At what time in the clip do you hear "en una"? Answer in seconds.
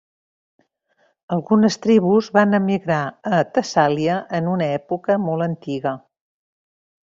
4.41-4.73